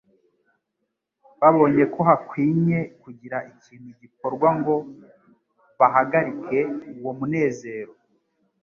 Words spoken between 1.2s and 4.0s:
babonye ko hakwinye kugira ikintu